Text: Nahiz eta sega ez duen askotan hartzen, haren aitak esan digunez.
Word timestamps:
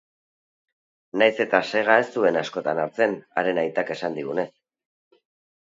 Nahiz 1.21 1.43
eta 1.45 1.59
sega 1.73 1.99
ez 2.03 2.07
duen 2.15 2.39
askotan 2.43 2.83
hartzen, 2.85 3.13
haren 3.43 3.63
aitak 3.67 3.93
esan 3.97 4.21
digunez. 4.23 4.51